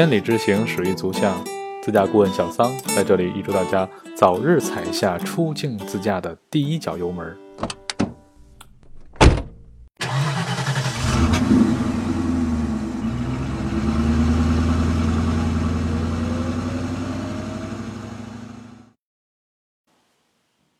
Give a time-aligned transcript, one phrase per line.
[0.00, 1.36] 千里之行，始于足下。
[1.82, 7.36] 自驾顾问小桑在这里预祝大家早日踩下出境自驾的第一脚油门。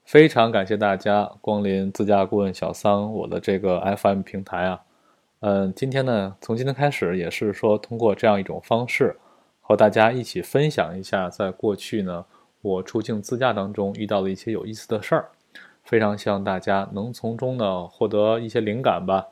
[0.07, 4.81] 非常感谢大家光临自驾顾问小桑我的这个 FM 平台啊，
[5.41, 9.17] 嗯，今天呢，从今天开始也是说通过这样一种方式，
[9.63, 12.27] 和大家一起分享一下在过去呢
[12.61, 15.31] 我出境自驾当中遇到的一些有意思的事儿，
[15.83, 19.27] 非常希望大家能从中呢获得一些灵感吧，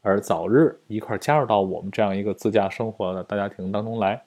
[0.00, 4.22] 而早日一块加入到我们这样一个自驾生活的大家庭当中来。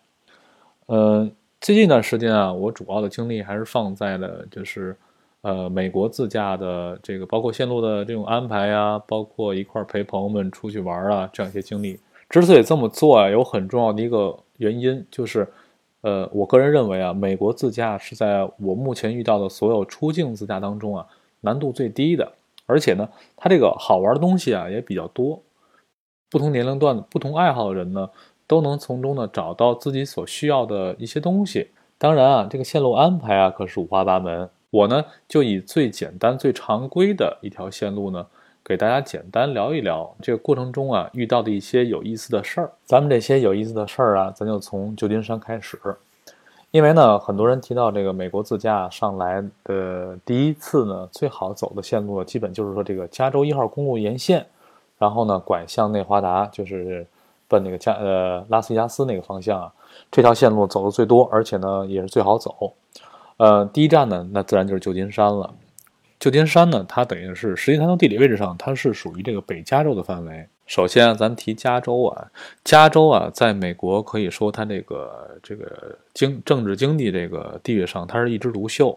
[0.88, 4.98] 嗯，最近一段时间啊，我主要的精力还是放在了就是。
[5.42, 12.00] 呃，美国自驾的这个，包括线路的这种安排呀，包括一块陪朋友们出去玩啊，这样一些经历。
[12.30, 15.48] 之所以这么做啊，有很重要的一个原因，就是，
[16.02, 21.06] 呃，我个人认为啊，美国自驾是在我目前遇到的所有出境自驾当中啊，
[21.42, 22.32] 难度最低的，
[22.68, 25.42] 而且呢，它这个好玩的东西啊也比较多，
[26.30, 28.10] 不同年龄段、不同爱好的人呢，
[28.46, 31.72] 都能从中呢找到自己所需要的一些东西。
[31.98, 34.48] 当然啊，这个线路安排啊，可是五花八门。
[34.72, 38.26] 我呢，就以最简单、最常规的一条线路呢，
[38.64, 42.72] 给大家简单聊一聊这个过程中啊遇到的一些有意思的事儿。
[42.86, 45.78] 咱们这些有意思的事儿啊，咱就从旧金山开始。
[46.72, 54.46] 因为呢，很多人提到这个美国自驾上来的第一次呢，最好走的线路，基本就是说这个加州一号公路沿线，
[54.98, 57.06] 然后呢拐向内华达，就是
[57.50, 59.74] 奔那个加呃拉斯维加斯那个方向啊，
[60.10, 62.74] 这条线路走的最多，而且呢也是最好走。
[63.42, 65.56] 呃，第一站呢，那自然就是旧金山了。
[66.20, 70.48] 旧金山呢，它等于是实际它从地理位置上，它是属于这个北加州的范围。
[70.68, 72.28] 首先，咱提加州啊，
[72.64, 78.96] 加州啊，在美国可以说它这个这个经政治经济这个地位上，它是一枝独秀。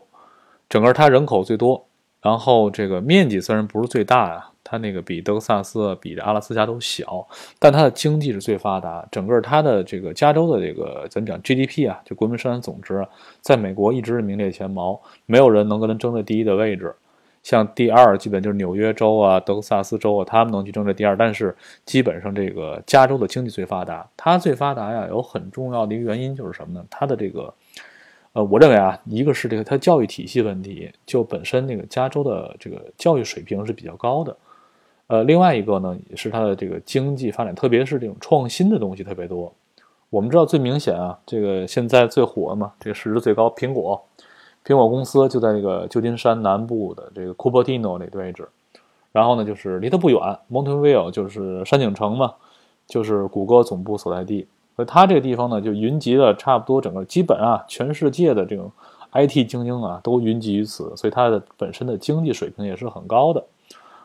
[0.69, 1.87] 整个它人口最多，
[2.21, 4.50] 然后这个面积虽然不是最大啊。
[4.64, 7.25] 它那个比德克萨斯、比这阿拉斯加都小，
[7.58, 9.06] 但它的经济是最发达。
[9.12, 13.06] 整个它的这个加州的这个咱讲 GDP 啊，就国民生产总值，
[13.42, 16.94] 在美国一直是名列前茅，没有人能跟它争这第一的位置。
[17.42, 21.14] 像第二，基本就是纽约州啊、德克萨斯州啊，他们能去争这第二。
[21.14, 21.54] 但是
[21.84, 26.82] 基本上这个加州的经济最发达，它最发达呀，有很重要的一个原因就是什么呢？
[26.88, 27.52] 它的这个，
[28.32, 34.34] 呃，我认为啊，一个是这个它教育体系问题，就本身那个加州的这个教育水平是比较高的。
[35.06, 39.53] 呃，另外一个呢，也是它的这个经济发展，特别是这种创新的东西特别多。
[40.09, 44.03] 我们知道最明显啊，这个现在最火嘛，这个市值最高，苹果，
[44.64, 48.48] 苹果公司就在这个旧金山南部的这个 Cupertino 那个位置。
[49.12, 50.19] 然后呢，就是离它不远
[50.50, 52.34] ，Monterey 就是山景城嘛，
[52.87, 54.47] 就是谷歌总部所在地。
[54.75, 58.72] 所以它这个地方呢，就云集了差不多整个基本啊，全世界的这种
[59.12, 60.93] IT 精英啊，都云集于此。
[60.97, 63.44] 所以它的本身的经济水平也是很高的。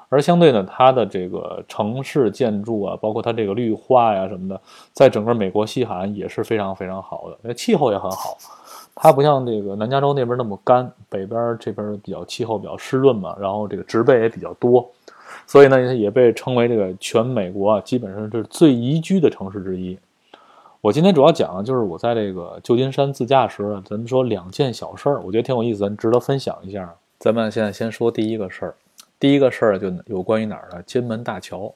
[0.09, 4.59] 而相对呢，它的这个城市建筑啊，包括它这个绿化呀什么的，
[4.91, 8.37] 在整个美国西海岸也是非常非常好的，那气候也很好。
[8.95, 14.89] 它不像这个南加州那边那么干，北边这边比较气候比较湿润嘛，然后这个植被也比较多，
[15.47, 19.97] 所以呢，也被称为这个全美国啊，基本上是最宜居的城市之一。
[20.81, 26.93] 我今天主要讲的就是我在这个旧金山自驾时，咱们说两件小事儿，我觉得挺有意思，咱值得分享一下。
[27.19, 28.75] 咱们现在先说第一个事儿。
[29.19, 30.81] 第一个事儿就有关于哪儿呢？
[30.84, 31.74] 金门大桥。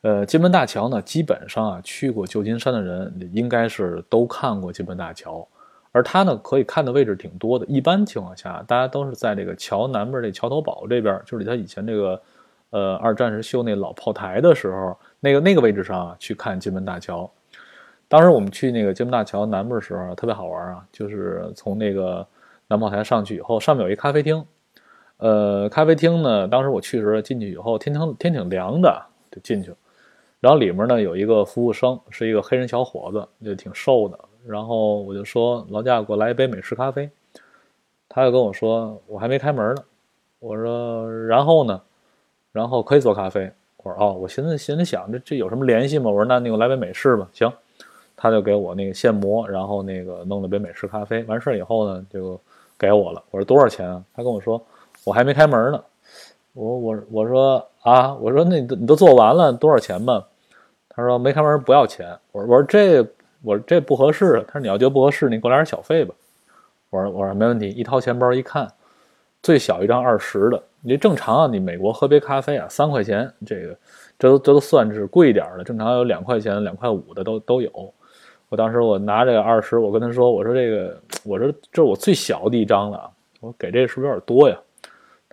[0.00, 5.46] 呃，金门大桥呢，基本上啊，去过旧金山的人应该是都看过金门大桥。
[5.92, 7.66] 而它呢，可以看的位置挺多的。
[7.66, 12.22] 一般情况下，大家都是在这个桥南边这桥头堡这边，就是它以前这个，
[12.70, 17.30] 呃，二战时修那老炮台的时候，那个那个位置上啊，去看金门大桥。
[18.08, 22.26] 当时我们去那个金门大桥南边的时候，特别好玩啊，就是从那个
[22.68, 24.42] 南炮台上去以后，上面有一咖啡厅。
[25.20, 29.76] 呃，咖啡厅呢，当时我去的时候进去以后，天挺天挺凉的，就进去了。
[30.40, 34.18] 然后里面呢有一个服务生，是一个黑人小伙子，就挺瘦的。
[34.46, 37.10] 然后我就说：“劳驾，给我来一杯美式咖啡。”
[38.08, 39.82] 他就跟我说：“我还没开门呢。”
[40.40, 41.82] 我说：“然后呢？
[42.50, 43.52] 然后可以做咖啡。”
[43.84, 47.52] 我说：“哦，我寻思心里想，这这有什么联系吗？”我说：“那你给我来杯美式吧。”行，
[48.16, 51.22] 他就给我那个现磨，然后那个弄了杯美式咖啡。
[51.24, 52.40] 完事以后呢，就
[52.78, 53.22] 给我了。
[53.30, 54.58] 我说：“多少钱啊？”他跟我说。
[55.04, 55.82] 我还没开门呢，
[56.52, 60.26] 我我我说啊，我说那你你都做完了多少钱吧？
[60.88, 62.16] 他说没开门不要钱。
[62.32, 63.00] 我说我说这
[63.42, 64.44] 我说这不合适。
[64.46, 66.14] 他说你要觉得不合适，你给我点小费吧。
[66.90, 67.68] 我说我说没问题。
[67.70, 68.70] 一掏钱包一看，
[69.42, 70.62] 最小一张二十的。
[70.82, 73.76] 你正常啊，你美国喝杯咖啡啊三块钱，这个
[74.18, 75.64] 这都这都算是贵一点的。
[75.64, 77.70] 正常有两块钱、两块五的都都有。
[78.48, 83.10] 我当时我拿这个二十，我跟他说，我说这个，我说这是我最小的一张了，
[83.40, 84.58] 我给这个是不是有点多呀？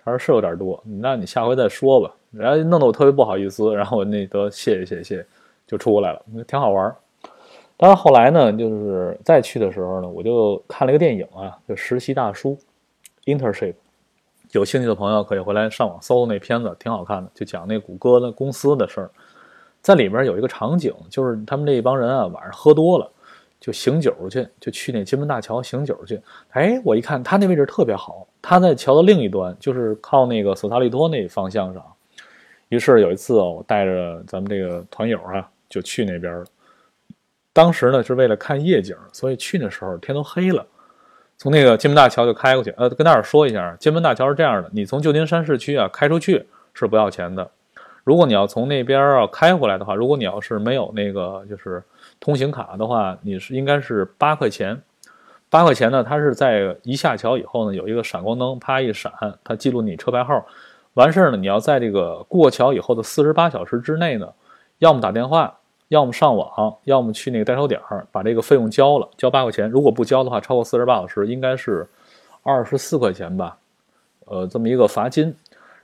[0.08, 2.14] 他说是有点多，那你下回再说吧。
[2.30, 5.26] 然后弄得我特别不好意思，然后我那得谢谢谢谢，
[5.66, 6.94] 就出来了，挺好玩。
[7.76, 12.58] 但是后来呢，就是再去的时候呢，我就看了一个电影啊，就《实习大叔》
[13.38, 13.74] （Internship）。
[14.52, 19.10] 有兴趣的朋友可以回来上网搜那片子，挺好看的，就讲那谷歌的公司的事儿。
[19.80, 23.10] 在里边有一个场景，就是他们这一帮人啊，晚上喝多了，
[23.60, 26.20] 就醒酒去，就去那金门大桥醒酒去。
[26.50, 31.82] 哎，我一看他那位置特别好，他在桥的另一端，就是靠那个索萨利托那方向上。
[32.68, 36.44] 于是有一次，我带着咱们这个团友啊，就去那边了。
[37.52, 40.64] 当时呢是为了看夜景，所以去的时候天都黑了。
[41.36, 47.50] 从那个金门大桥就开过去，呃，跟大伙说一下，金门大桥是这样的：你从旧金山市区啊开出去是不要钱的。
[48.04, 51.82] 如果你要从那边啊开回来的话，如果你要是没有那个就是
[52.20, 54.80] 通行卡的话，你是应该是八块钱。
[55.50, 59.12] 八块钱呢，它是在一下桥以后呢，有一个闪光灯，啪一闪，
[59.42, 60.44] 它记录你车牌号。
[60.94, 64.28] 完事儿呢，你要在这个过桥以后的四十八小时之内呢，
[64.78, 65.54] 要么打电话。
[65.88, 69.70] 要么上网，要么去那个代收点儿把这个费用交了，交八块钱。
[69.70, 71.88] 如果不交的话，超过四十八小时，应该是
[72.42, 73.56] 二十四块钱吧，
[74.26, 75.34] 呃，这么一个罚金。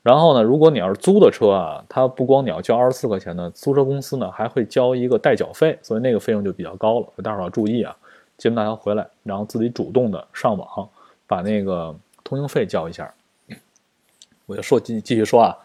[0.05, 7.09] 然后呢，如果你要是租的车啊，它不光你要交二十四块钱呢，租车公司呢还会交一个代缴费，所以那个费用就比较高了。
[7.23, 7.97] 大伙要注意啊，
[8.37, 10.89] 金门大桥回来，然后自己主动的上网
[11.27, 13.13] 把那个通行费交一下。
[14.45, 15.57] 我就说继继续说啊，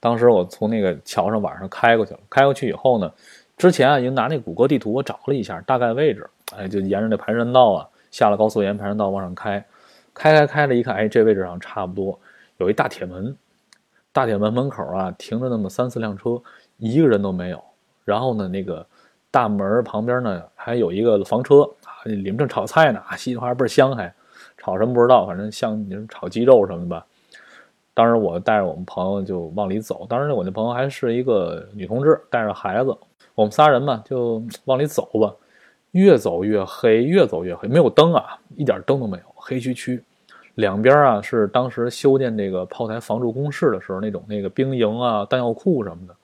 [0.00, 3.10] 当时我从那个桥上晚上开过去了，开过去以后呢。
[3.56, 9.64] 之前啊，已经拿那谷歌地图我找了一下大概位置，哎，就沿着那盘山道啊，下了高速沿盘山道往上开，
[10.14, 12.16] 开开开了一看，哎，这位置上差不多
[12.58, 13.36] 有一大铁门，
[14.18, 16.42] 大铁门门口啊停着那么三四辆车，
[16.78, 17.62] 一个人都没有。
[18.04, 18.84] 然后呢，那个
[19.30, 24.12] 大门旁边呢还有一个房车啊，里面正炒菜呢，稀里哗啦倍儿香，还
[24.56, 27.06] 炒什么不知道，反正像你说炒鸡肉什么的吧。
[27.94, 32.98] 当时我带着我们朋友就往里走，当时我那朋友还是一个女同志，带着孩子。
[33.36, 35.32] 我们仨人嘛，就往里走吧，
[35.92, 40.02] 越走越黑，越走越黑，没有灯啊，一点灯都没有，黑黢黢。
[40.58, 46.14] 两边啊是当时修建这个炮台防住工事的时候那种那个兵营啊、弹药库什么的。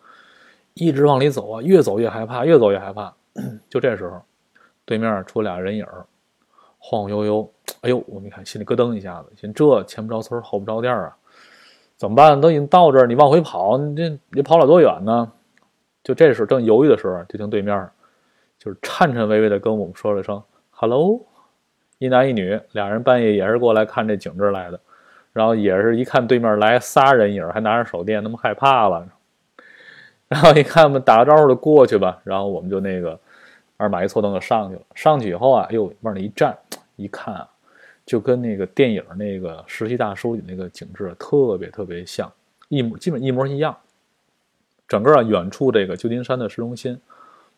[0.74, 3.14] 一直往里走啊，越走越害怕，越走越害怕。
[3.70, 4.20] 就这时候，
[4.84, 5.86] 对面出俩人影
[6.78, 7.48] 晃晃悠悠。
[7.82, 11.16] 哎呦，我们一看，心里咯噔一下子，寻这前不着村后不着店啊，
[11.96, 12.40] 怎么办？
[12.40, 15.30] 都已经到这儿，你往回跑，你这你跑了多远呢？
[16.02, 17.88] 就这时候正犹豫的时候，就听对面
[18.58, 20.42] 就是颤颤巍巍的跟我们说了声
[20.72, 21.24] “hello”，
[21.98, 24.80] 一男一女，俩人半夜也是过来看这景致来的，
[25.32, 29.06] 然后也是一看对面来仨人影，还拿着手电，他们害怕了。
[30.28, 33.18] 然后一看我们打个招呼就过去吧，然后我们就那个
[33.76, 34.82] 二马一错蹬就上去了。
[34.94, 36.56] 上去以后啊，哎呦往那一站，
[36.96, 37.48] 一看啊，
[38.04, 42.32] 就跟那个电影那个实习大叔里那个景致特别特别像，
[42.68, 43.76] 一模基本一模一样。
[44.88, 47.00] 整个啊，远处这个旧金山的市中心，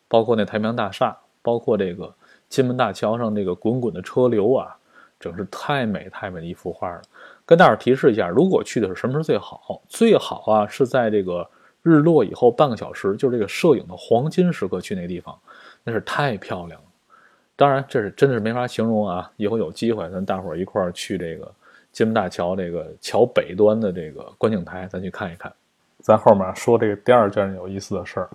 [0.07, 2.13] 包括那太平洋大厦，包括这个
[2.49, 4.75] 金门大桥上这个滚滚的车流啊，
[5.19, 7.01] 真是太美太美的一幅画了。
[7.45, 9.81] 跟大伙提示一下，如果去的是什么时候最好？
[9.87, 11.49] 最好啊是在这个
[11.81, 15.37] 日落以后半个小时，就是这个摄影的黄金时刻去那个地方，
[15.83, 16.87] 那是太漂亮了。
[17.55, 19.31] 当然，这是真的是没法形容啊。
[19.37, 21.51] 以后有机会，咱大伙儿一块儿去这个
[21.91, 25.51] 金门大桥这个桥北端的这个观景台，咱去看一看。
[25.99, 28.29] 咱后面说这个第二件有意思的事儿，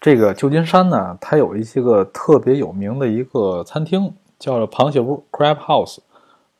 [0.00, 5.98] 这个旧金山呢，它有一些个特别有名的一个餐厅，叫螃蟹屋 （Crab House）。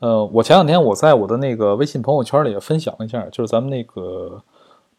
[0.00, 4.42] 呃，我前两天我在我的那个微信朋友圈里也分享了一下，就是咱们那个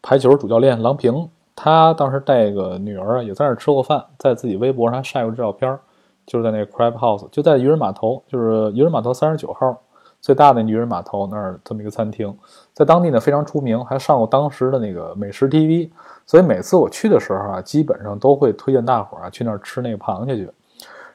[0.02, 5.78] 排球主教练郎平，他当时带个女儿，也在那吃过饭，在自己微博上晒过照片，
[6.26, 9.80] 就是在那个 Crab House，就在渔人码头，就是渔人码头三十九号。
[10.22, 12.32] 最大的渔人码头那儿这么一个餐厅，
[12.72, 15.90] 在当地呢非常出名，还上过当时的那个美食 TV。
[16.24, 20.48] 所以每次我去的时候啊，基本上都会推荐大伙儿啊去那儿吃那个螃蟹去。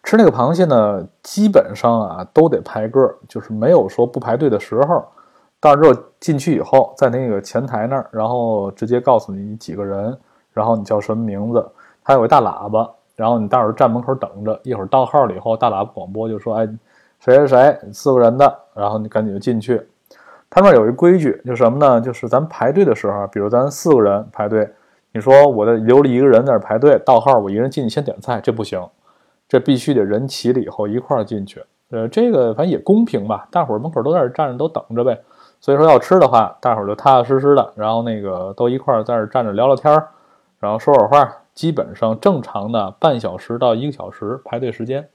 [0.04, 5.06] 吃那个螃蟹呢，基本上啊都得排个，就是没有说不排队的时候。
[5.62, 10.16] 到之后进去以后，在那个前台那儿，然后直接告诉你几个人，
[10.52, 11.66] 然后你叫什么名字，
[12.04, 16.68] 他有一大喇叭，然后你待会儿站门口等着，一会儿到号了以后，大喇叭广播就说：“哎。”
[17.20, 19.82] 谁谁谁四个人的，然后你赶紧就进去。
[20.50, 22.00] 他那有一规矩，就什么呢？
[22.00, 24.70] 就是咱排队的时候，比如咱四个人排队，
[25.12, 28.82] 你说我的留了一个人在那排队，到号我一个人进去先点菜，这不行，
[29.48, 31.62] 这必须得人齐了以后一块儿进去。
[31.90, 35.20] 呃，这个反正也公平吧，大伙儿门口都在这站着都等着呗。
[35.60, 40.08] 所以说要吃的话，大伙儿就踏踏实实的，然后那个都一块儿在这站着聊聊天儿，
[40.60, 45.10] 然后说会儿话，基本上正常的半小时到一个小时排队时间。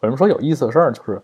[0.00, 1.20] 为什么说有意思的事儿，就是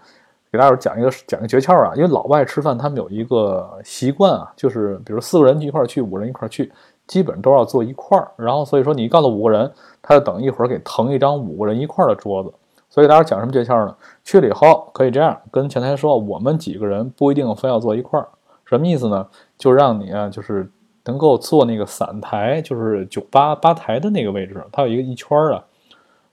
[0.51, 1.93] 给大伙讲一个讲一个诀窍啊。
[1.95, 6.73] 因为老外吃饭，他们有一个习惯啊，就是比如四个人一块去，五人一块去，
[7.07, 8.31] 基本都要坐一块儿。
[8.37, 9.71] 然后所以说你一告诉五个人，
[10.03, 12.53] 他就等一会儿给腾一张五个人一块的桌子。
[12.91, 13.97] 所以大家讲什么诀窍呢？
[14.23, 18.29] 去了以后可以这样跟前台说，我们几个人不一定非要坐一块儿，
[18.65, 19.27] 什么意思呢？
[19.59, 20.71] 就让你啊，就是
[21.05, 25.65] 能够坐那个散台，就是酒吧吧台的那个位置，它有一个一圈儿的。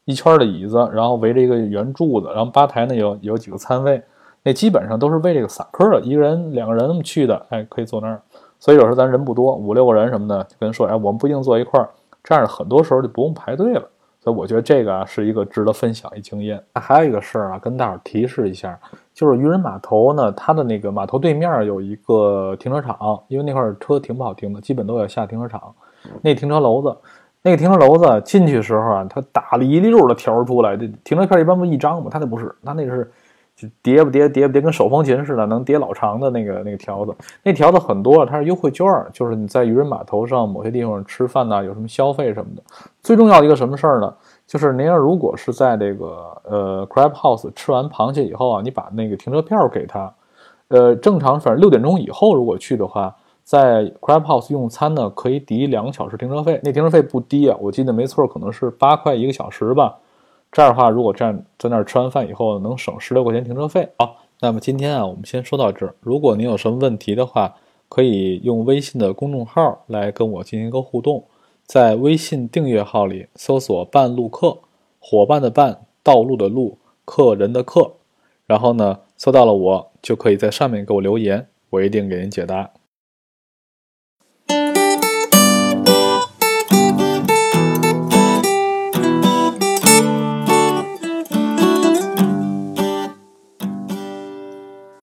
[0.05, 4.01] 一圈的椅子，然后围着一个圆柱子，然后吧台呢有有几个餐位，
[4.43, 8.21] 那基本上都是为这个散客的，一个人两个人去的，哎，可以坐那儿。
[8.59, 11.89] 所以有时候咱人不多，五六个人什么的，就跟人说，哎，我们不一定坐一块儿，
[12.23, 13.87] 这样很多时候就不用排队了。
[14.23, 16.63] 所以我觉得这个啊是一个值得分享一经验。
[16.75, 18.79] 还有一个事儿啊，跟大伙提示一下，
[19.15, 25.73] 就是渔人码头呢，它的那个码头对面有一个停车场，因为那块儿车停不好停的，基本都要下停车场，
[26.21, 26.95] 那停车楼子。
[27.43, 30.77] 那个停车楼子进去的时候啊，他打了一溜的条出来。
[30.77, 32.07] 这停车票一般不一张吗？
[32.11, 33.11] 他那不是，他那个是
[33.55, 37.15] 就叠不叠叠不叠，跟手风琴似的，能叠老长的那个那个条子。
[37.41, 42.61] 那条子很多，它是优惠券，就是你在渔人码头上某些地方吃饭呐，有什么消费什么的。
[43.01, 44.13] 最重要的一个什么事儿呢？
[44.45, 50.13] 就是您如果是在这个呃 Crab House 吃完螃蟹以后啊，你把那个停车票给他。
[50.67, 53.15] 呃，正常反正六点钟以后如果去的话。
[53.51, 56.57] 在 Crab House 用餐呢，可以抵两个小时停车费。
[56.63, 59.99] 那停车费不低啊，我记得没错，可能是八块一个小时吧。
[60.53, 63.89] 这样的话，如果站在那儿吃完饭以后，能省十六块钱停车费。
[63.97, 65.93] 好，那么今天啊，我们先说到这儿。
[65.99, 67.53] 如果您有什么问题的话，
[67.89, 71.25] 可以用微信的公众号来跟我进行一个互动。
[71.65, 74.59] 在微信订阅号里搜索“半路客”，
[75.01, 77.91] 伙伴的伴，道路的路，客人的客。
[78.47, 82.69] 然后呢，搜到了我，就可以在上面给我留言，我一定给您解答。